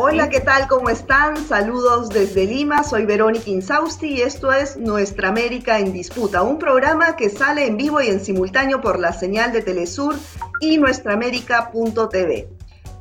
[0.00, 0.68] Hola, ¿qué tal?
[0.68, 1.36] ¿Cómo están?
[1.36, 7.16] Saludos desde Lima, soy Verónica Insausti y esto es Nuestra América en Disputa, un programa
[7.16, 10.14] que sale en vivo y en simultáneo por la señal de Telesur
[10.60, 12.48] y nuestraamérica.tv.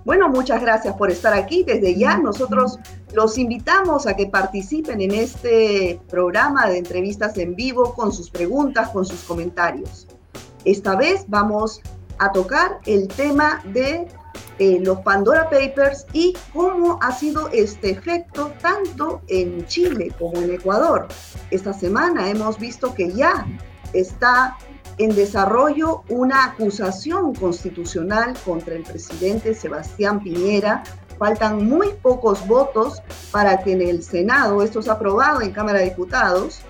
[0.05, 1.63] Bueno, muchas gracias por estar aquí.
[1.63, 2.79] Desde ya nosotros
[3.13, 8.89] los invitamos a que participen en este programa de entrevistas en vivo con sus preguntas,
[8.89, 10.07] con sus comentarios.
[10.65, 11.79] Esta vez vamos
[12.17, 14.07] a tocar el tema de
[14.59, 20.51] eh, los Pandora Papers y cómo ha sido este efecto tanto en Chile como en
[20.51, 21.07] Ecuador.
[21.51, 23.45] Esta semana hemos visto que ya
[23.93, 24.57] está
[24.97, 30.83] en desarrollo una acusación constitucional contra el presidente Sebastián Piñera.
[31.19, 33.01] Faltan muy pocos votos
[33.31, 36.61] para que en el Senado, esto es aprobado en Cámara de Diputados,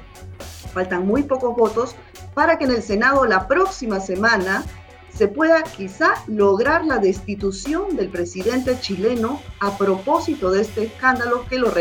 [0.73, 1.95] faltan muy pocos votos
[2.33, 4.63] para que en el Senado la próxima semana
[5.17, 11.57] se pueda quizá lograr la destitución del presidente chileno a propósito de este escándalo que
[11.57, 11.71] lo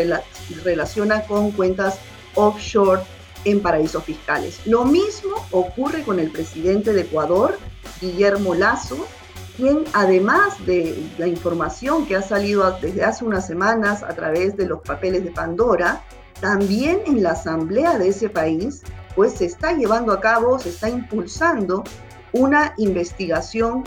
[0.63, 1.99] relaciona con cuentas
[2.33, 3.03] offshore
[3.45, 4.59] en paraísos fiscales.
[4.65, 7.59] Lo mismo ocurre con el presidente de Ecuador,
[8.01, 9.07] Guillermo Lazo,
[9.55, 14.65] quien además de la información que ha salido desde hace unas semanas a través de
[14.65, 16.03] los papeles de Pandora,
[16.41, 18.81] también en la asamblea de ese país,
[19.15, 21.83] pues se está llevando a cabo, se está impulsando
[22.33, 23.83] una investigación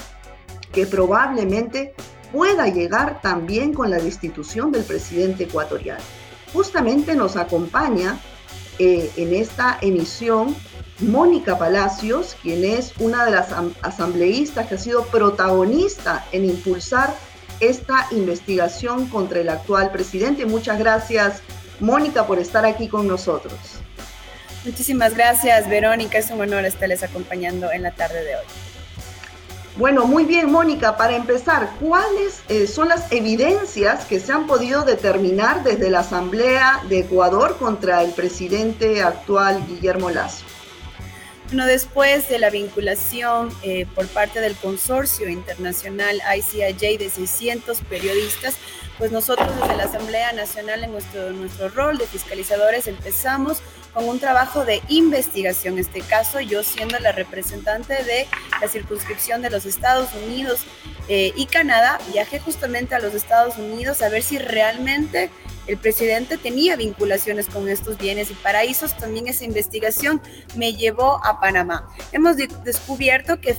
[0.72, 1.94] que probablemente
[2.32, 6.02] pueda llegar también con la destitución del presidente ecuatoriano.
[6.52, 8.18] Justamente nos acompaña
[8.78, 10.54] eh, en esta emisión
[11.00, 13.48] Mónica Palacios, quien es una de las
[13.82, 17.14] asambleístas que ha sido protagonista en impulsar
[17.60, 20.46] esta investigación contra el actual presidente.
[20.46, 21.42] Muchas gracias,
[21.78, 23.54] Mónica, por estar aquí con nosotros.
[24.64, 26.18] Muchísimas gracias, Verónica.
[26.18, 28.44] Es un honor estarles acompañando en la tarde de hoy.
[29.76, 30.96] Bueno, muy bien, Mónica.
[30.96, 36.82] Para empezar, ¿cuáles eh, son las evidencias que se han podido determinar desde la Asamblea
[36.88, 40.44] de Ecuador contra el presidente actual, Guillermo Lazo?
[41.50, 48.54] Bueno, después de la vinculación eh, por parte del consorcio internacional ICIJ de 600 periodistas,
[48.98, 53.62] pues nosotros desde la Asamblea Nacional en nuestro, nuestro rol de fiscalizadores empezamos
[53.92, 55.74] con un trabajo de investigación.
[55.74, 58.28] En este caso, yo siendo la representante de
[58.60, 60.60] la circunscripción de los Estados Unidos
[61.08, 65.30] eh, y Canadá, viajé justamente a los Estados Unidos a ver si realmente
[65.70, 68.96] el presidente tenía vinculaciones con estos bienes y paraísos.
[68.96, 70.20] También esa investigación
[70.56, 71.88] me llevó a Panamá.
[72.10, 73.56] Hemos descubierto que,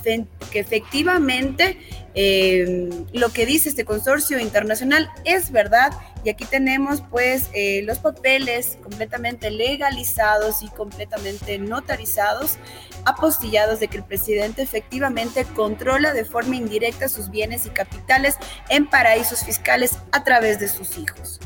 [0.52, 1.78] efectivamente
[2.14, 7.98] eh, lo que dice este consorcio internacional es verdad y aquí tenemos pues eh, los
[7.98, 12.58] papeles completamente legalizados y completamente notarizados,
[13.06, 18.36] apostillados de que el presidente efectivamente controla de forma indirecta sus bienes y capitales
[18.68, 21.40] en paraísos fiscales a través de sus hijos.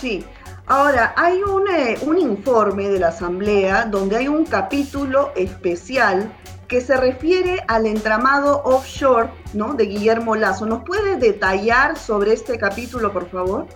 [0.00, 0.24] Sí,
[0.66, 6.30] ahora hay un, eh, un informe de la Asamblea donde hay un capítulo especial
[6.68, 9.74] que se refiere al entramado offshore ¿no?
[9.74, 10.66] de Guillermo Lazo.
[10.66, 13.66] ¿Nos puede detallar sobre este capítulo, por favor?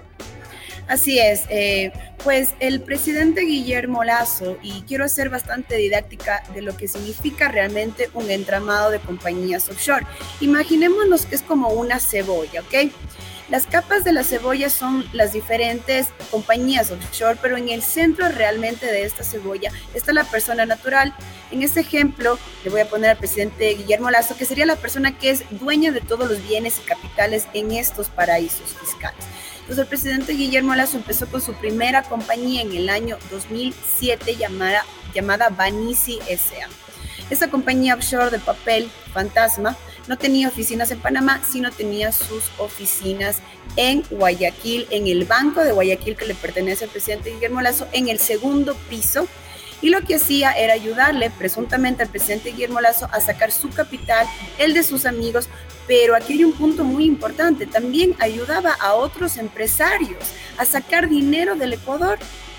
[0.89, 1.93] Así es, eh,
[2.25, 8.11] pues el presidente Guillermo Lazo, y quiero ser bastante didáctica de lo que significa realmente
[8.13, 10.05] un entramado de compañías offshore.
[10.41, 12.91] Imaginémonos que es como una cebolla, ¿ok?
[13.51, 18.87] Las capas de la cebolla son las diferentes compañías offshore, pero en el centro realmente
[18.87, 21.13] de esta cebolla está la persona natural.
[21.51, 25.19] En este ejemplo, le voy a poner al presidente Guillermo Lazo, que sería la persona
[25.19, 29.25] que es dueña de todos los bienes y capitales en estos paraísos fiscales.
[29.63, 34.85] Entonces, el presidente Guillermo Lazo empezó con su primera compañía en el año 2007 llamada,
[35.13, 36.69] llamada Banisi S.A.
[37.31, 39.77] Esta compañía offshore de papel fantasma
[40.11, 43.37] no tenía oficinas en Panamá, sino tenía sus oficinas
[43.77, 48.09] en Guayaquil, en el Banco de Guayaquil que le pertenece al presidente Guillermo Lazo, en
[48.09, 49.29] el segundo piso.
[49.81, 54.27] Y lo que hacía era ayudarle presuntamente al presidente Guillermo Lazo a sacar su capital,
[54.59, 55.49] el de sus amigos,
[55.87, 60.19] pero aquí hay un punto muy importante, también ayudaba a otros empresarios
[60.59, 62.19] a sacar dinero del Ecuador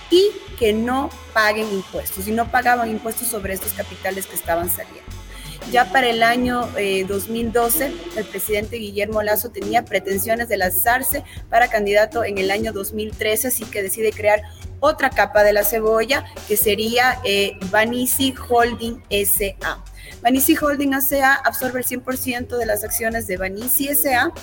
[0.09, 5.20] y que no paguen impuestos, y no pagaban impuestos sobre estos capitales que estaban saliendo.
[5.69, 6.67] Ya para el año
[7.07, 12.73] 2012, eh, el presidente Guillermo Lazo tenía pretensiones de lanzarse para candidato en el año
[12.73, 14.41] 2013, así que decide crear
[14.79, 19.83] otra capa de la cebolla, que sería eh, Banisi Holding SA.
[20.21, 24.33] Banisi Holding SA absorbe el 100% de las acciones de Banisi SA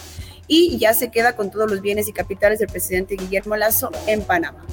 [0.47, 4.23] y ya se queda con todos los bienes y capitales del presidente Guillermo Lazo en
[4.23, 4.65] Panamá.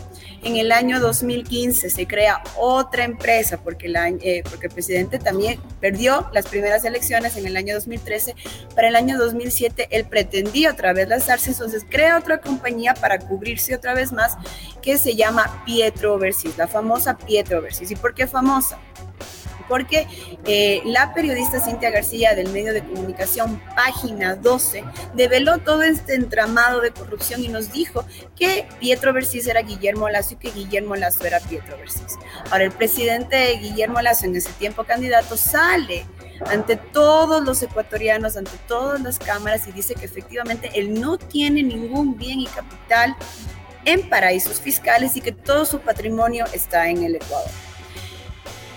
[0.45, 6.45] En el año 2015 se crea otra empresa eh, porque el presidente también perdió las
[6.45, 8.35] primeras elecciones en el año 2013.
[8.75, 13.73] Para el año 2007 él pretendía otra vez lanzarse, entonces crea otra compañía para cubrirse
[13.73, 14.37] otra vez más
[14.83, 17.89] que se llama Pietro Overseas, la famosa Pietro Overseas.
[17.89, 18.77] ¿Y por qué famosa?
[19.67, 20.07] Porque
[20.45, 24.83] eh, la periodista Cintia García del medio de comunicación Página 12
[25.13, 30.33] develó todo este entramado de corrupción y nos dijo que Pietro Versís era Guillermo Lazo
[30.35, 32.17] y que Guillermo Lazo era Pietro Versís.
[32.51, 36.05] Ahora, el presidente Guillermo Lazo, en ese tiempo candidato, sale
[36.47, 41.63] ante todos los ecuatorianos, ante todas las cámaras y dice que efectivamente él no tiene
[41.63, 43.15] ningún bien y capital
[43.85, 47.49] en paraísos fiscales y que todo su patrimonio está en el Ecuador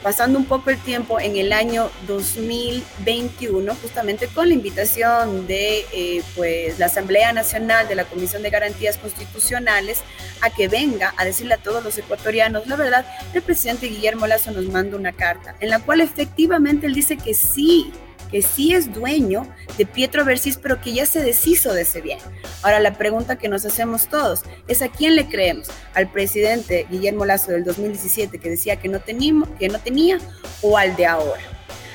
[0.02, 6.22] pasando un poco el tiempo en el año 2021, justamente con la invitación de eh,
[6.36, 10.02] pues, la Asamblea Nacional de la Comisión de Garantías Constitucionales
[10.40, 14.50] a que venga a decirle a todos los ecuatorianos, la verdad, el presidente Guillermo Lazo
[14.50, 17.92] nos manda una carta en la cual efectivamente él dice que sí,
[18.30, 19.46] que sí es dueño
[19.76, 22.18] de Pietro Versís, pero que ya se deshizo de ese bien.
[22.62, 27.24] Ahora la pregunta que nos hacemos todos es a quién le creemos, al presidente Guillermo
[27.24, 30.18] Lazo del 2017 que decía que no, teníamos, que no tenía
[30.62, 31.42] o al de ahora.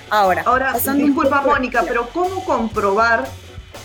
[0.09, 3.27] Ahora, ahora disculpa Mónica, pero ¿cómo comprobar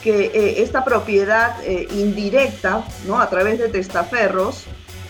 [0.02, 3.20] que eh, esta propiedad eh, indirecta, ¿no?
[3.20, 4.64] A través de testaferros,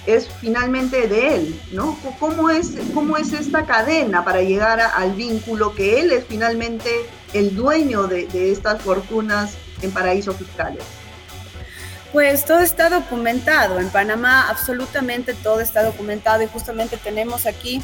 [0.08, 1.98] es finalmente de él, ¿no?
[2.18, 6.90] ¿Cómo es, cómo es esta cadena para llegar al vínculo que él es finalmente
[7.34, 9.52] el dueño de, estas fortunas
[9.82, 10.82] en paraísos fiscales?
[12.10, 13.78] Pues todo está documentado.
[13.80, 17.82] En Panamá absolutamente todo está documentado y justamente tenemos aquí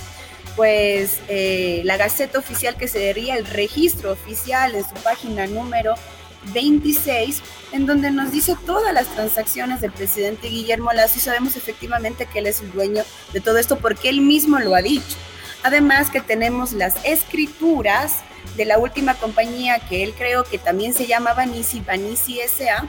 [0.56, 5.94] pues eh, la Gaceta Oficial que sería el registro oficial en su página número
[6.52, 7.42] 26,
[7.72, 12.40] en donde nos dice todas las transacciones del presidente Guillermo Lazo y sabemos efectivamente que
[12.40, 13.02] él es el dueño
[13.32, 15.16] de todo esto porque él mismo lo ha dicho.
[15.62, 18.18] Además que tenemos las escrituras
[18.56, 22.86] de la última compañía que él creó, que también se llama Banisi, Banisi S.A.,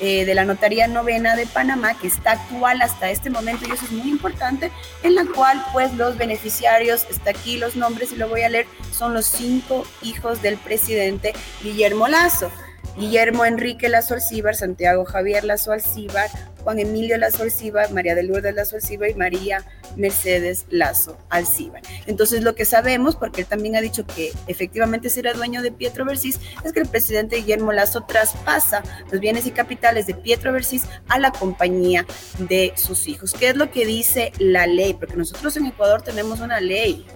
[0.00, 3.84] eh, de la Notaría Novena de Panamá, que está actual hasta este momento, y eso
[3.84, 4.72] es muy importante,
[5.04, 8.66] en la cual pues los beneficiarios, está aquí los nombres y lo voy a leer,
[8.90, 12.50] son los cinco hijos del presidente Guillermo Lazo.
[12.96, 16.28] Guillermo Enrique Lazo Alcíbar, Santiago Javier Lazo Alcíbar,
[16.62, 19.64] Juan Emilio Lazo Alcíbar, María de Lourdes Lazo Alcíbar y María
[19.96, 21.82] Mercedes Lazo Alcíbar.
[22.06, 26.04] Entonces lo que sabemos, porque él también ha dicho que efectivamente será dueño de Pietro
[26.04, 30.84] Versís, es que el presidente Guillermo Lazo traspasa los bienes y capitales de Pietro Versís
[31.08, 32.06] a la compañía
[32.38, 33.32] de sus hijos.
[33.32, 34.94] ¿Qué es lo que dice la ley?
[34.94, 37.06] Porque nosotros en Ecuador tenemos una ley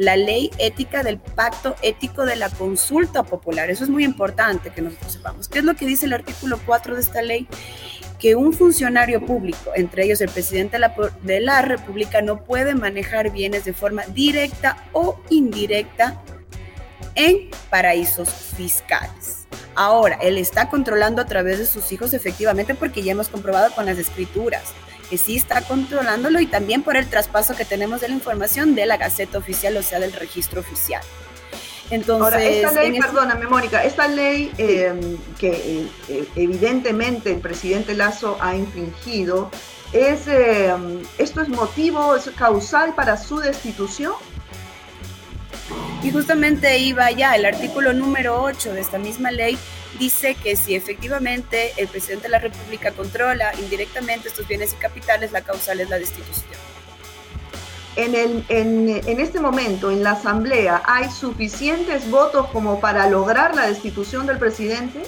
[0.00, 3.68] la ley ética del pacto ético de la consulta popular.
[3.68, 5.46] Eso es muy importante que nosotros sepamos.
[5.46, 7.46] ¿Qué es lo que dice el artículo 4 de esta ley?
[8.18, 10.78] Que un funcionario público, entre ellos el presidente
[11.22, 16.22] de la, República, no puede manejar bienes de forma directa o indirecta
[17.14, 19.46] en paraísos fiscales.
[19.74, 23.84] Ahora, él está controlando a través de sus hijos efectivamente porque ya hemos comprobado con
[23.84, 24.72] las escrituras
[25.10, 28.86] que sí está controlándolo y también por el traspaso que tenemos de la información de
[28.86, 31.02] la Gaceta Oficial, o sea, del registro oficial.
[31.90, 38.38] Entonces, Ahora, esta ley, perdóname Mónica, esta ley em, que eh, evidentemente el presidente Lazo
[38.40, 39.50] ha infringido,
[39.92, 44.12] es, em, ¿esto es motivo, es causal para su destitución?
[46.04, 49.58] Y justamente iba ya el artículo número 8 de esta misma ley
[49.98, 55.32] dice que si efectivamente el presidente de la República controla indirectamente estos bienes y capitales,
[55.32, 56.60] la causal es la destitución.
[57.96, 63.54] En, el, en, en, este momento, en la Asamblea, ¿hay suficientes votos como para lograr
[63.54, 65.02] la destitución del presidente?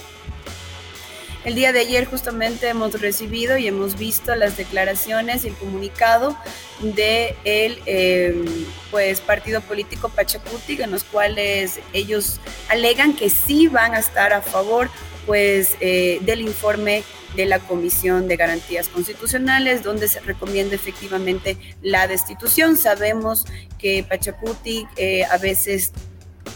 [1.43, 6.37] El día de ayer justamente hemos recibido y hemos visto las declaraciones y el comunicado
[6.81, 8.45] de el em,
[8.91, 14.41] pues partido político Pachacuti en los cuales ellos alegan que sí van a estar a
[14.41, 14.89] favor
[15.25, 17.03] pues eh, del informe
[17.35, 22.77] de la Comisión de Garantías Constitucionales, donde se recomienda efectivamente la destitución.
[22.77, 23.45] Sabemos
[23.79, 25.91] que Pachacuti eh, a veces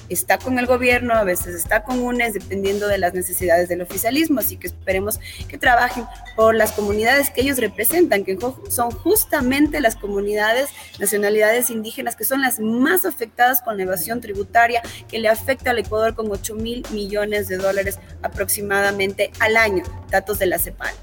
[0.10, 4.39] está con el gobierno, a veces está con UNES, dependiendo de las necesidades del oficialismo.
[4.39, 8.38] Así que esperemos que trabajen por las comunidades que ellos representan, que
[8.70, 14.82] son justamente las comunidades, nacionalidades indígenas, que son las más afectadas con la evasión tributaria,
[15.08, 20.39] que le afecta al Ecuador con 8 mil millones de dólares aproximadamente al año, datos
[20.39, 20.94] de la CEPAL.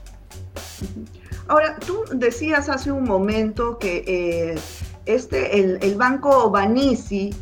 [1.47, 4.55] Ahora, tú decías hace un momento que eh,
[5.05, 7.35] este, el, el banco Banisi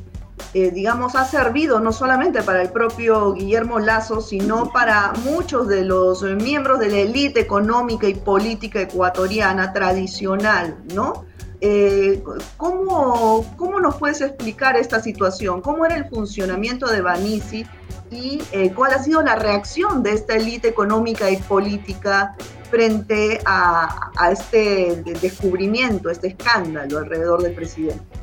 [0.55, 5.83] eh, digamos, ha servido no solamente para el propio Guillermo Lazo, sino para muchos de
[5.83, 11.25] los miembros de la élite económica y política ecuatoriana tradicional, ¿no?
[11.63, 12.23] Eh,
[12.59, 15.63] ¿cómo, ¿Cómo nos puedes explicar esta situación?
[15.63, 17.65] ¿Cómo era el funcionamiento de Banisi
[18.11, 22.37] y eh, cuál ha sido la reacción de esta élite económica y política
[22.71, 28.22] frente a, a este descubrimiento, este escándalo alrededor del presidente?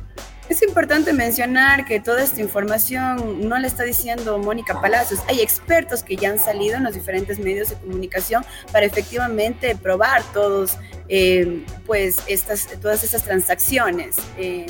[0.50, 5.20] Es importante mencionar que toda esta información no la está diciendo Mónica Palacios.
[5.28, 10.24] Hay expertos que ya han salido en los diferentes medios de comunicación para efectivamente probar
[10.32, 10.76] todos,
[11.08, 14.16] eh, pues, estas, todas estas transacciones.
[14.36, 14.66] Eh,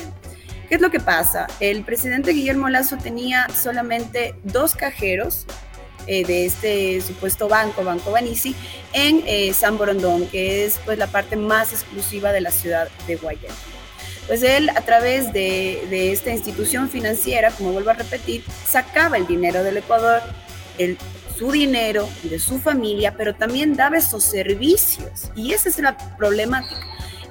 [0.69, 1.47] ¿Qué es lo que pasa?
[1.59, 5.47] El presidente Guillermo Lazo tenía solamente dos cajeros
[6.05, 8.55] eh, de este supuesto banco, Banco Banisi,
[8.93, 13.49] en San Borondón, que es pues la parte más exclusiva de la ciudad de Guayaquil
[14.27, 19.63] pues él a través de, esta institución financiera, como vuelvo a repetir, sacaba el dinero
[19.63, 20.21] del Ecuador,
[20.77, 20.97] el,
[21.37, 25.31] su dinero, de su familia, pero también daba esos servicios.
[25.35, 26.79] Y esa es la problemática.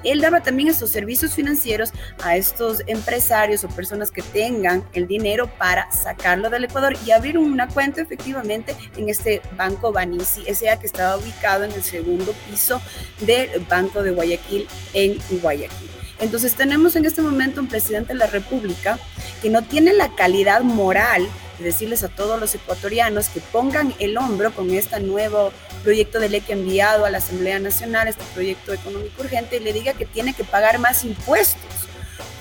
[0.03, 1.91] Él daba también esos servicios financieros
[2.23, 7.37] a estos empresarios o personas que tengan el dinero para sacarlo del Ecuador y abrir
[7.37, 12.81] una cuenta efectivamente en este Banco Banisi, ese que estaba ubicado en el segundo piso
[13.19, 16.00] del Banco de Guayaquil en Guayaquil.
[16.21, 18.99] Entonces tenemos en este momento un presidente de la República
[19.41, 24.17] que no tiene la calidad moral de decirles a todos los ecuatorianos que pongan el
[24.17, 25.51] hombro con este nuevo
[25.83, 29.59] proyecto de ley que ha enviado a la Asamblea Nacional, este proyecto económico urgente, y
[29.61, 31.87] le diga que tiene que pagar más impuestos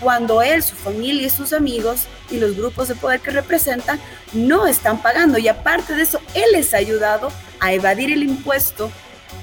[0.00, 4.00] cuando él, su familia y sus amigos y los grupos de poder que representan
[4.32, 5.38] no están pagando.
[5.38, 8.90] Y aparte de eso, él les ha ayudado a evadir el impuesto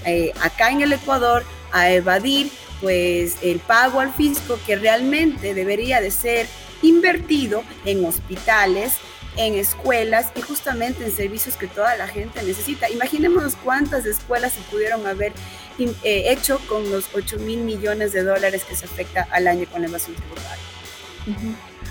[0.06, 6.02] eh, acá en el Ecuador, a evadir pues el pago al fisco que realmente debería
[6.02, 6.48] de ser
[6.82, 8.94] invertido en hospitales,
[9.36, 12.90] en escuelas y justamente en servicios que toda la gente necesita.
[12.90, 15.34] Imaginémonos cuántas escuelas se pudieron haber
[15.80, 19.82] eh, hecho con los 8 mil millones de dólares que se afecta al año con
[19.82, 20.64] la evasión tributaria.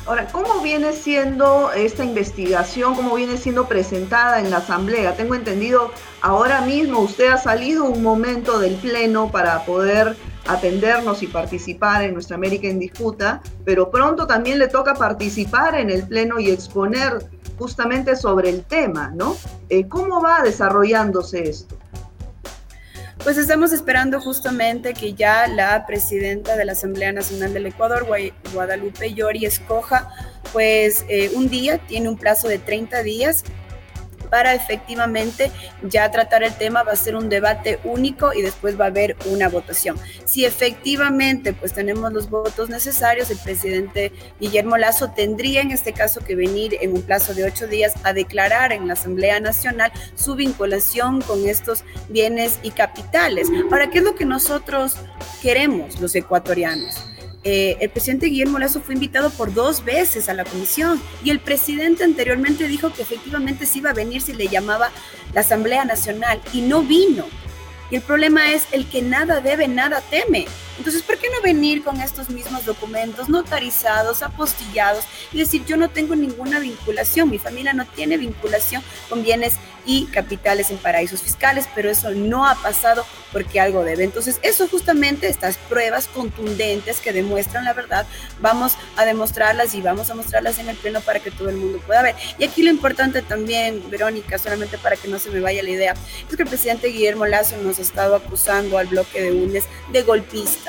[0.07, 2.95] Ahora, ¿cómo viene siendo esta investigación?
[2.95, 5.17] ¿Cómo viene siendo presentada en la Asamblea?
[5.17, 10.17] Tengo entendido, ahora mismo usted ha salido un momento del Pleno para poder
[10.49, 15.91] atendernos y participar en Nuestra América en Disputa, pero pronto también le toca participar en
[15.91, 17.25] el Pleno y exponer
[17.59, 19.37] justamente sobre el tema, ¿no?
[19.69, 21.77] Eh, ¿Cómo va desarrollándose esto?
[23.25, 28.07] Pues estamos esperando justamente que ya la presidenta de la Asamblea Nacional del Ecuador,
[28.53, 30.09] Guadalupe Llori, escoja
[30.53, 33.43] pues eh, un día, tiene un plazo de 30 días
[34.29, 35.51] para efectivamente
[35.83, 39.17] ya tratar el tema, va a ser un debate único y después va a haber
[39.27, 39.97] una votación.
[40.25, 46.21] Si efectivamente pues tenemos los votos necesarios, el presidente Guillermo Lazo tendría en este caso
[46.21, 50.35] que venir en un plazo de ocho días a declarar en la Asamblea Nacional su
[50.35, 53.49] vinculación con estos bienes y capitales.
[53.71, 54.97] Ahora, ¿qué es lo que nosotros
[55.43, 57.16] queremos los ecuatorianos?
[57.49, 61.39] Eh, el presidente Guillermo Lazo fue invitado por dos veces a la comisión y el
[61.39, 64.91] presidente anteriormente dijo que efectivamente se iba a venir si le llamaba
[65.33, 67.25] la Asamblea Nacional y no vino.
[67.89, 70.47] Y el problema es el que nada debe, nada teme.
[70.79, 75.89] Entonces, ¿por qué no venir con estos mismos documentos notarizados, apostillados y decir yo no
[75.89, 79.55] tengo ninguna vinculación, mi familia no tiene vinculación con bienes
[79.87, 84.05] y capitales en paraísos fiscales, pero eso no ha pasado porque algo debe.
[84.05, 88.05] Entonces, eso justamente, estas pruebas contundentes que demuestran la verdad,
[88.41, 91.81] vamos a demostrarlas y vamos a mostrarlas en el pleno para que todo el mundo
[91.87, 92.17] pueda ver.
[92.39, 95.95] Y aquí lo importante también, Verónica, solamente para que no se me vaya la idea,
[96.29, 100.03] es que el presidente Guillermo Lazo nos ha estado acusando al bloque de UNES de
[100.03, 100.66] golpista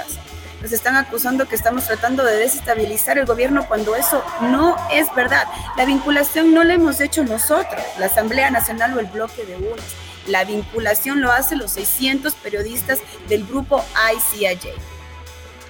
[0.61, 5.45] nos están acusando que estamos tratando de desestabilizar el gobierno cuando eso no es verdad.
[5.75, 9.85] La vinculación no la hemos hecho nosotros, la Asamblea Nacional o el bloque de UNES.
[10.27, 12.99] La vinculación lo hacen los 600 periodistas
[13.29, 13.83] del grupo
[14.15, 14.73] ICIJ.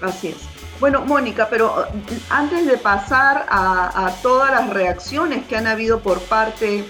[0.01, 0.37] Así es.
[0.79, 6.19] Bueno, Mónica, pero uh, antes de pasar a todas las reacciones que han habido por
[6.21, 6.85] parte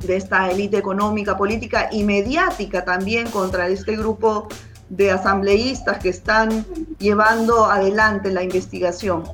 [0.00, 4.48] de esta élite económica, política y mediática también contra este grupo
[4.90, 6.66] de asambleístas que están
[6.98, 9.24] llevando adelante la investigación.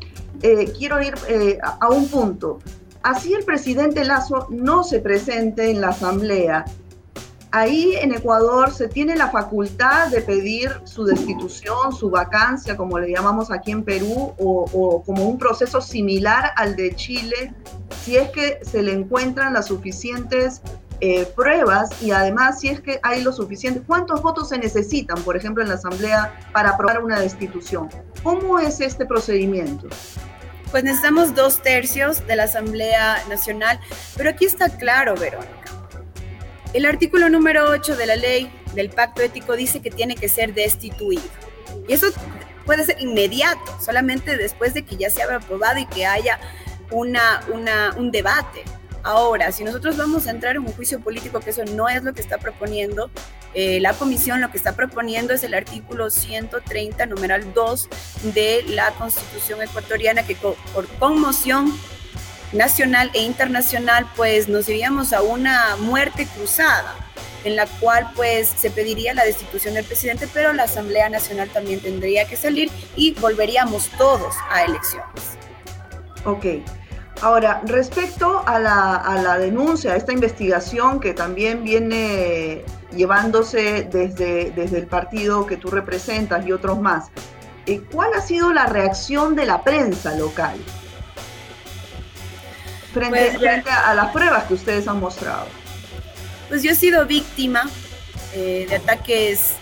[0.43, 2.61] Eh, quiero ir eh, a un punto.
[3.03, 6.65] Así el presidente Lazo no se presente en la asamblea.
[7.53, 13.11] Ahí en Ecuador se tiene la facultad de pedir su destitución, su vacancia, como le
[13.11, 17.55] llamamos aquí en Perú, o, o como un proceso similar al de Chile,
[18.03, 20.61] si es que se le encuentran las suficientes
[21.00, 25.37] eh, pruebas y además si es que hay lo suficiente, cuántos votos se necesitan, por
[25.37, 27.88] ejemplo, en la Asamblea para aprobar una destitución.
[28.23, 29.88] ¿Cómo es este procedimiento?
[30.71, 33.79] Pues necesitamos dos tercios de la Asamblea Nacional,
[34.17, 35.53] pero aquí está claro, Verónica.
[36.73, 40.53] El artículo número 8 de la ley del pacto ético dice que tiene que ser
[40.53, 41.23] destituido.
[41.88, 42.09] Y eso
[42.67, 46.38] puede ser inmediato, solamente después de que ya se haya aprobado y que haya
[46.91, 48.65] una, una, un debate.
[49.03, 52.12] Ahora, si nosotros vamos a entrar en un juicio político, que eso no es lo
[52.12, 53.11] que está proponiendo,
[53.55, 57.88] eh, la comisión lo que está proponiendo es el artículo 130, numeral 2
[58.35, 61.73] de la Constitución ecuatoriana, que por conmoción
[62.53, 66.95] nacional e internacional, pues nos iríamos a una muerte cruzada
[67.45, 71.81] en la cual pues se pediría la destitución del presidente, pero la Asamblea Nacional también
[71.81, 75.38] tendría que salir y volveríamos todos a elecciones.
[76.25, 76.47] Ok.
[77.23, 82.63] Ahora, respecto a la, denuncia, a esta investigación que también viene
[82.95, 87.09] llevándose desde, desde el partido que tú representas y otros más,
[87.67, 90.57] eh, ¿cuál ha sido la reacción de la prensa local
[92.93, 95.47] frente, pues, frente a las pruebas que ustedes han mostrado?
[96.49, 97.69] Pues yo he sido víctima
[98.35, 99.55] eh, de ataques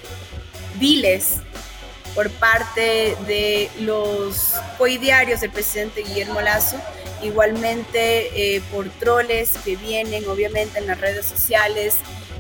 [0.75, 1.37] viles
[2.15, 6.77] por parte de los coidiarios del presidente Guillermo Lazo,
[7.23, 11.97] igualmente eh, por troles que vienen obviamente en las redes sociales,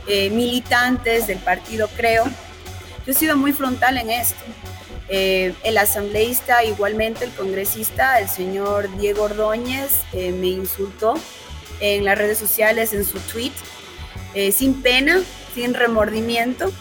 [0.07, 2.25] eh, militantes del partido Creo.
[2.25, 4.43] Yo he sido muy frontal en esto.
[5.09, 11.15] el asambleísta, igualmente el congresista, el señor Diego Ordóñez, me insultó
[11.81, 13.53] en las redes sociales, en su tweet,
[14.35, 15.23] eh, sin pena,
[15.55, 16.73] sin remordimiento.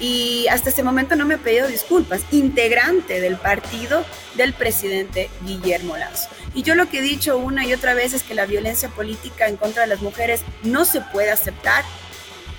[0.00, 5.96] Y hasta ese momento no me ha pedido disculpas, integrante del partido del presidente Guillermo
[5.96, 6.28] Lazo.
[6.54, 9.48] Y yo lo que he dicho una y otra vez es que la violencia política
[9.48, 11.84] en contra de las mujeres no se puede aceptar,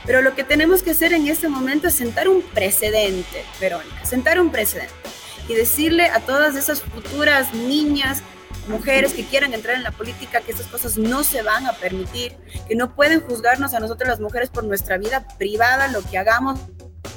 [0.06, 4.40] pero lo que tenemos que hacer en este momento es sentar un precedente, Verónica, sentar
[4.40, 4.94] un precedente
[5.48, 8.24] y decirle a todas esas futuras niñas
[8.68, 12.36] mujeres que quieran entrar en la política, que esas cosas no se van a permitir,
[12.68, 16.60] que no pueden juzgarnos a nosotros las mujeres por nuestra vida privada, lo que hagamos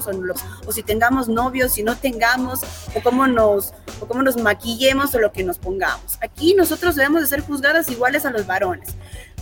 [0.06, 2.60] o, si tengamos novios, si no tengamos,
[2.94, 6.18] o cómo nos o cómo nos maquillemos o lo que nos pongamos.
[6.20, 8.90] Aquí nosotros debemos de ser juzgadas iguales a los varones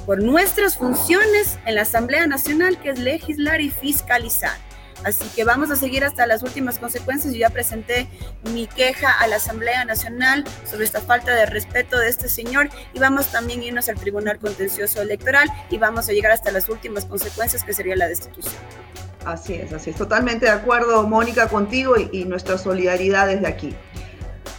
[0.07, 4.57] por nuestras funciones en la Asamblea Nacional, que es legislar y fiscalizar.
[5.05, 7.35] Así que vamos a seguir hasta las últimas consecuencias.
[7.35, 8.09] Yo ya presenté
[8.53, 12.99] mi queja a la Asamblea Nacional sobre esta falta de respeto de este señor y
[12.99, 17.05] vamos también a irnos al Tribunal Contencioso Electoral y vamos a llegar hasta las últimas
[17.05, 18.55] consecuencias que sería la destitución.
[19.25, 19.97] Así es, así es.
[19.97, 23.75] Totalmente de acuerdo, Mónica, contigo y, nuestra solidaridad desde aquí.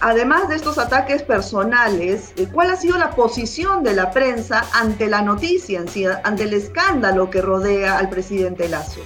[0.01, 5.07] Además de estos ataques personales, eh, ¿cuál ha sido la posición de la prensa ante
[5.07, 5.83] la noticia,
[6.23, 9.01] ante el escándalo que rodea al presidente Lazo?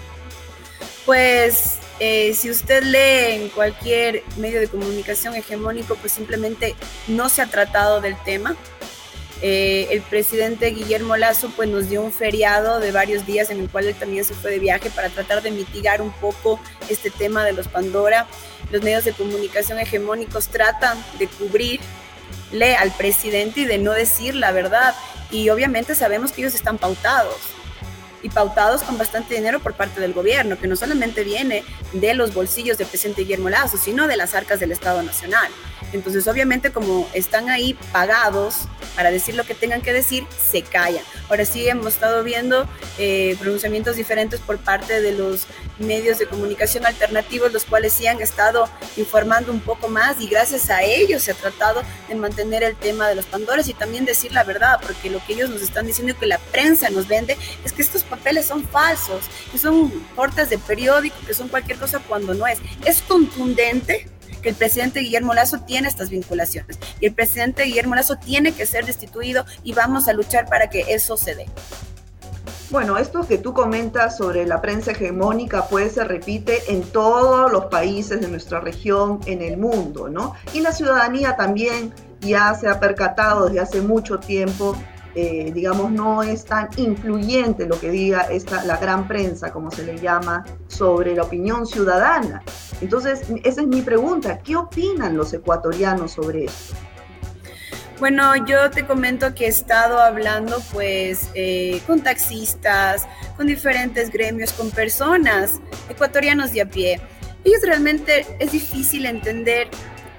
[1.09, 6.75] pues eh, si usted lee en cualquier medio de comunicación hegemónico, pues simplemente
[7.07, 8.55] no se ha tratado del tema.
[9.41, 13.69] Eh, el presidente Guillermo Lazo pues nos dio un feriado de varios días en el
[13.69, 17.45] cual él también se fue de viaje para tratar de mitigar un poco este tema
[17.45, 18.27] de los Pandora.
[18.71, 24.51] Los medios de comunicación hegemónicos tratan de cubrirle al presidente y de no decir la
[24.51, 24.93] verdad.
[25.31, 27.37] Y obviamente sabemos que ellos están pautados
[28.21, 32.33] y pautados con bastante dinero por parte del gobierno, que no solamente viene de los
[32.33, 35.49] bolsillos del presidente Guillermo Lazo, sino de las arcas del Estado Nacional.
[35.93, 41.03] Entonces, obviamente, como están ahí pagados para decir lo que tengan que decir, se callan.
[41.29, 45.47] Ahora sí hemos estado viendo eh, pronunciamientos diferentes por parte de los
[45.79, 50.69] medios de comunicación alternativos, los cuales sí han estado informando un poco más y gracias
[50.69, 54.33] a ellos se ha tratado de mantener el tema de los Pandores y también decir
[54.33, 57.71] la verdad, porque lo que ellos nos están diciendo que la prensa nos vende es
[57.71, 59.21] que estos papeles son falsos,
[59.51, 62.59] que son cortes de periódico, que son cualquier cosa cuando no es.
[62.85, 64.07] Es contundente
[64.41, 68.65] que el presidente Guillermo Lazo tiene estas vinculaciones y el presidente Guillermo Lazo tiene que
[68.65, 71.45] ser destituido y vamos a luchar para que eso se dé.
[72.71, 77.65] Bueno, esto que tú comentas sobre la prensa hegemónica, pues se repite en todos los
[77.65, 80.35] países de nuestra región, en el mundo, ¿no?
[80.53, 84.75] Y la ciudadanía también ya se ha percatado desde hace mucho tiempo
[85.15, 89.83] eh, digamos, no es tan influyente lo que diga esta, la gran prensa, como se
[89.83, 92.43] le llama, sobre la opinión ciudadana.
[92.81, 96.75] Entonces, esa es mi pregunta, ¿qué opinan los ecuatorianos sobre esto?
[97.99, 104.53] Bueno, yo te comento que he estado hablando pues eh, con taxistas, con diferentes gremios,
[104.53, 107.01] con personas ecuatorianos de a pie.
[107.43, 109.67] Ellos realmente es difícil entender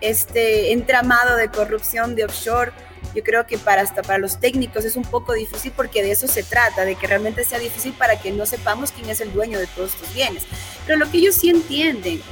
[0.03, 2.73] este entramado de corrupción de offshore
[3.15, 6.29] yo creo que para hasta para los técnicos es un poco difícil porque de eso
[6.29, 9.59] se trata, de que realmente sea difícil para que no sepamos quién es el dueño
[9.59, 10.45] de todos estos bienes.
[10.87, 12.23] Pero lo que ellos sí entienden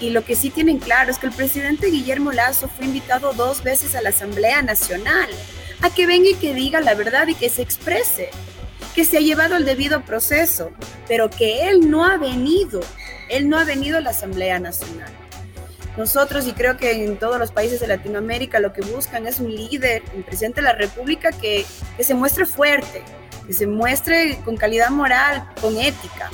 [0.00, 3.64] Y lo que sí tienen claro es que el presidente Guillermo Lazo fue invitado dos
[3.64, 5.28] veces a la Asamblea Nacional
[5.82, 8.30] a que venga y que diga la verdad y que se exprese,
[8.94, 10.70] que se ha llevado el debido proceso,
[11.08, 12.80] pero que él no ha venido,
[13.28, 15.12] él no ha venido a la Asamblea Nacional.
[15.98, 19.52] Nosotros, y creo que en todos los países de Latinoamérica, lo que buscan es un
[19.52, 23.02] líder, un presidente de la República que, que se muestre fuerte,
[23.48, 26.30] que se muestre con calidad moral, con ética,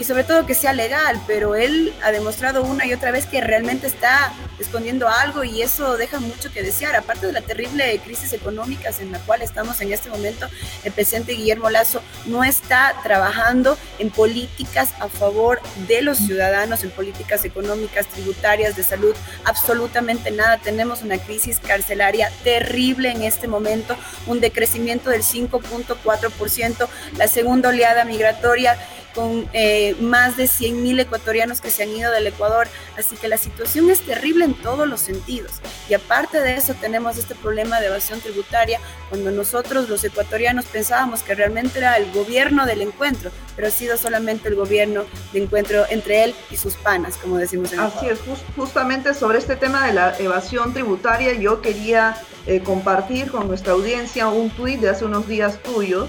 [0.00, 3.42] y sobre todo que sea legal, pero él ha demostrado una y otra vez que
[3.42, 6.96] realmente está escondiendo algo y eso deja mucho que desear.
[6.96, 10.48] Aparte de la terrible crisis económica en la cual estamos en este momento,
[10.84, 16.90] el presidente Guillermo Lazo no está trabajando en políticas a favor de los ciudadanos, en
[16.90, 20.56] políticas económicas, tributarias, de salud, absolutamente nada.
[20.56, 28.06] Tenemos una crisis carcelaria terrible en este momento, un decrecimiento del 5.4%, la segunda oleada
[28.06, 28.78] migratoria
[29.14, 32.68] con eh, más de 100.000 ecuatorianos que se han ido del Ecuador.
[32.98, 35.52] Así que la situación es terrible en todos los sentidos.
[35.88, 41.22] Y aparte de eso tenemos este problema de evasión tributaria, cuando nosotros los ecuatorianos pensábamos
[41.22, 45.84] que realmente era el gobierno del encuentro, pero ha sido solamente el gobierno de encuentro
[45.90, 48.18] entre él y sus panas, como decimos en Así es,
[48.56, 54.28] justamente sobre este tema de la evasión tributaria, yo quería eh, compartir con nuestra audiencia
[54.28, 56.08] un tuit de hace unos días tuyo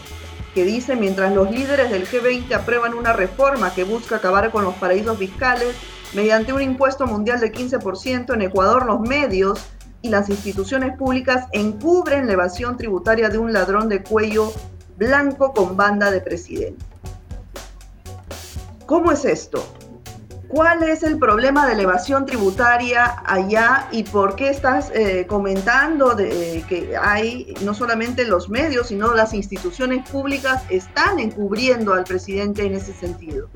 [0.54, 4.76] que dice, mientras los líderes del G20 aprueban una reforma que busca acabar con los
[4.76, 5.76] paraísos fiscales
[6.14, 9.60] mediante un impuesto mundial de 15%, en Ecuador los medios
[10.02, 14.52] y las instituciones públicas encubren la evasión tributaria de un ladrón de cuello
[14.98, 16.84] blanco con banda de presidente.
[18.86, 19.64] ¿Cómo es esto?
[20.52, 26.66] ¿Cuál es el problema de elevación tributaria allá y por qué estás eh, comentando de,
[26.68, 32.74] que hay no solamente los medios, sino las instituciones públicas están encubriendo al presidente en
[32.74, 33.50] ese sentido?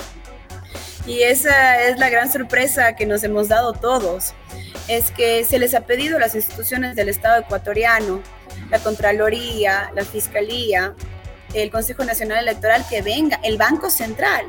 [1.05, 4.34] Y esa es la gran sorpresa que nos hemos dado todos,
[4.88, 8.21] es que se les ha pedido a las instituciones del Estado ecuatoriano,
[8.71, 10.93] la Contraloría, la Fiscalía,
[11.53, 14.45] el Consejo Nacional Electoral que venga, el Banco Central,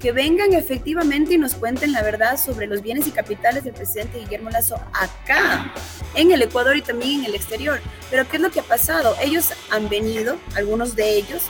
[0.00, 4.18] que vengan efectivamente y nos cuenten la verdad sobre los bienes y capitales del presidente
[4.18, 5.72] Guillermo Lazo acá,
[6.14, 7.80] en el Ecuador y también en el exterior.
[8.10, 9.16] Pero ¿qué es lo que ha pasado?
[9.22, 11.42] Ellos han venido, algunos de ellos,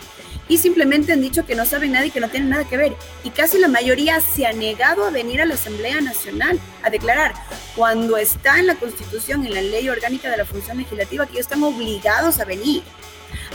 [0.48, 2.94] y simplemente han dicho que no saben nada y que no tienen nada que ver.
[3.24, 7.35] Y casi la mayoría se ha negado a venir a la Asamblea Nacional a declarar,
[7.74, 11.46] cuando está en la Constitución, en la Ley Orgánica de la Función Legislativa, que ellos
[11.46, 12.82] están obligados a venir.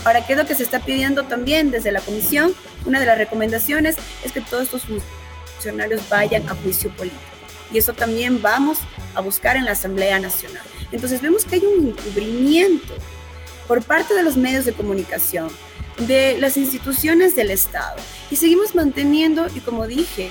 [0.04, 2.54] Ahora, ¿qué es lo que se está pidiendo también desde la comisión?
[2.84, 7.20] Una de las recomendaciones es que todos estos funcionarios vayan a juicio político.
[7.72, 8.78] Y eso también vamos
[9.14, 10.62] a buscar en la Asamblea Nacional.
[10.90, 12.94] Entonces vemos que hay un encubrimiento
[13.68, 15.48] por parte de los medios de comunicación,
[15.98, 17.96] de las instituciones del Estado.
[18.30, 20.30] Y seguimos manteniendo, y como dije,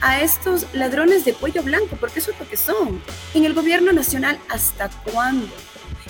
[0.00, 3.00] a estos ladrones de cuello blanco, porque eso es lo que son.
[3.34, 5.54] En el gobierno nacional, ¿hasta cuándo?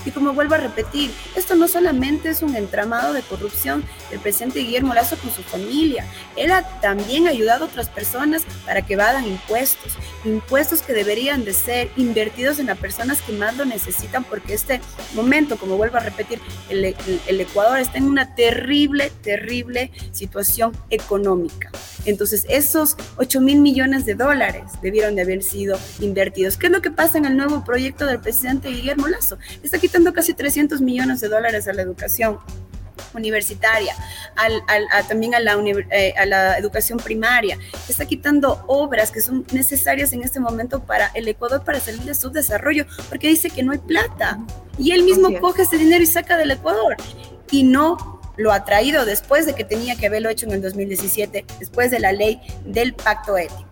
[0.05, 4.59] Y como vuelvo a repetir, esto no solamente es un entramado de corrupción del presidente
[4.59, 9.27] Guillermo Lazo con su familia, él ha también ayudado a otras personas para que vadan
[9.27, 9.93] impuestos,
[10.25, 14.81] impuestos que deberían de ser invertidos en las personas que más lo necesitan, porque este
[15.13, 16.39] momento, como vuelvo a repetir,
[16.69, 16.95] el,
[17.27, 21.71] el Ecuador está en una terrible, terrible situación económica.
[22.05, 26.57] Entonces, esos 8 mil millones de dólares debieron de haber sido invertidos.
[26.57, 29.37] ¿Qué es lo que pasa en el nuevo proyecto del presidente Guillermo Lazo?
[29.63, 32.39] Está quitando casi 300 millones de dólares a la educación
[33.13, 33.95] universitaria,
[35.07, 35.55] también a la,
[35.91, 37.57] eh, a la educación primaria.
[37.87, 42.15] Está quitando obras que son necesarias en este momento para el Ecuador para salir de
[42.15, 44.39] su desarrollo, porque dice que no hay plata.
[44.77, 46.97] Y él mismo coge ese dinero y saca del Ecuador.
[47.51, 51.45] Y no lo ha traído después de que tenía que haberlo hecho en el 2017,
[51.59, 53.65] después de la ley del pacto ético.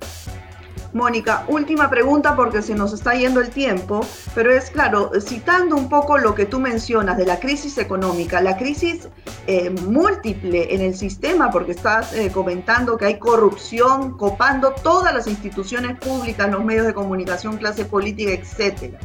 [0.93, 5.87] Mónica, última pregunta porque se nos está yendo el tiempo, pero es claro, citando un
[5.87, 9.07] poco lo que tú mencionas de la crisis económica, la crisis
[9.47, 15.27] eh, múltiple en el sistema, porque estás eh, comentando que hay corrupción copando todas las
[15.27, 18.99] instituciones públicas, los medios de comunicación, clase política, etcétera.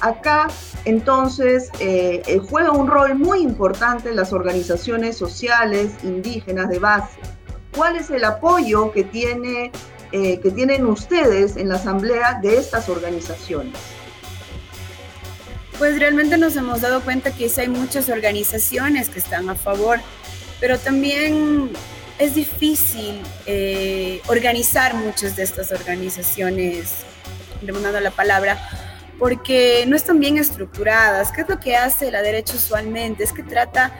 [0.00, 0.46] Acá
[0.84, 7.18] entonces eh, eh, juega un rol muy importante las organizaciones sociales indígenas de base.
[7.74, 9.72] ¿Cuál es el apoyo que, tiene,
[10.12, 13.74] eh, que tienen ustedes en la asamblea de estas organizaciones?
[15.78, 20.00] Pues realmente nos hemos dado cuenta que hay muchas organizaciones que están a favor,
[20.60, 21.70] pero también
[22.18, 23.20] es difícil
[24.26, 27.04] organizar muchas de estas organizaciones,
[27.62, 28.58] demandando la palabra,
[29.18, 31.32] porque no están bien estructuradas.
[31.32, 33.24] ¿Qué es lo que hace la derecha usualmente?
[33.24, 33.92] Es que trata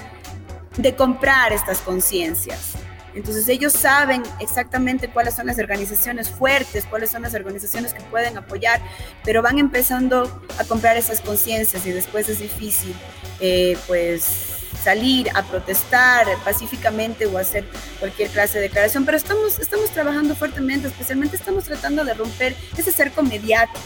[0.77, 2.75] de comprar estas conciencias.
[3.15, 8.37] Entonces ellos saben exactamente cuáles son las organizaciones fuertes, cuáles son las organizaciones que pueden
[8.39, 8.81] apoyar,
[9.25, 12.95] pero van empezando a comprar esas conciencias y después es difícil,
[13.41, 17.65] eh, pues salir a protestar pacíficamente o hacer
[17.99, 22.93] cualquier clase de declaración, pero estamos, estamos trabajando fuertemente, especialmente estamos tratando de romper ese
[22.93, 23.81] cerco mediático.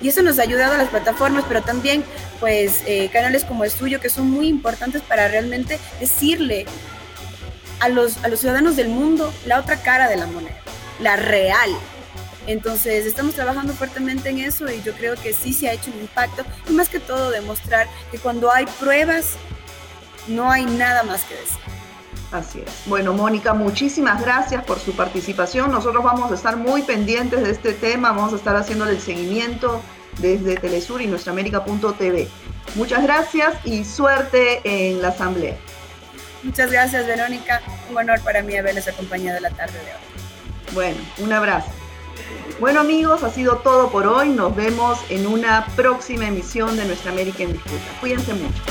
[0.00, 2.04] Y eso nos ha ayudado a las plataformas, pero también
[2.38, 6.66] pues eh, canales como el suyo que son muy importantes para realmente decirle
[7.80, 10.56] a los, a los ciudadanos del mundo la otra cara de la moneda,
[11.00, 11.70] la real,
[12.46, 16.00] entonces, estamos trabajando fuertemente en eso y yo creo que sí se ha hecho un
[16.00, 19.34] impacto y más que todo demostrar que cuando hay pruebas
[20.26, 21.79] no hay nada más que decir.
[22.32, 22.72] Así es.
[22.86, 25.72] Bueno, Mónica, muchísimas gracias por su participación.
[25.72, 29.82] Nosotros vamos a estar muy pendientes de este tema, vamos a estar haciéndole el seguimiento
[30.18, 32.28] desde Telesur y nuestraamérica.tv.
[32.76, 35.56] Muchas gracias y suerte en la asamblea.
[36.42, 37.60] Muchas gracias, Verónica.
[37.90, 40.72] Un honor para mí haberles acompañado la tarde de hoy.
[40.72, 41.70] Bueno, un abrazo.
[42.60, 44.28] Bueno amigos, ha sido todo por hoy.
[44.28, 47.84] Nos vemos en una próxima emisión de Nuestra América en Disputa.
[48.00, 48.62] Cuídense mucho.